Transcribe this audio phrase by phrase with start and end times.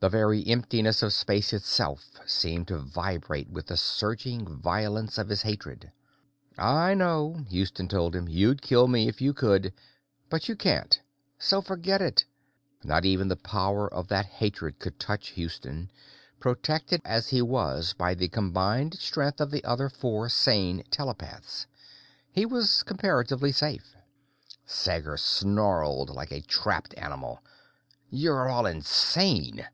[0.00, 5.42] The very emptiness of space itself seemed to vibrate with the surging violence of his
[5.42, 5.90] hatred.
[6.56, 9.72] "I know," Houston told him, "you'd kill me if you could.
[10.30, 11.00] But you can't,
[11.36, 12.24] so forget it."
[12.84, 15.90] Not even the power of that hatred could touch Houston,
[16.38, 21.66] protected as he was by the combined strength of the other four sane telepaths.
[22.30, 23.96] He was comparatively safe.
[24.64, 27.42] Sager snarled like a trapped animal.
[28.10, 29.66] "You're all insane!